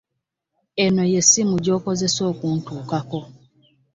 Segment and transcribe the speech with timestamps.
[0.83, 3.19] Eno y'essimu gy'okozesa okuntuukako.